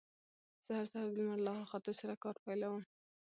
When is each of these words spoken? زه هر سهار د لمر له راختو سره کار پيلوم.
زه 0.65 0.71
هر 0.77 0.85
سهار 0.91 1.09
د 1.11 1.15
لمر 1.19 1.39
له 1.47 1.51
راختو 1.59 1.91
سره 1.99 2.13
کار 2.23 2.35
پيلوم. 2.45 2.81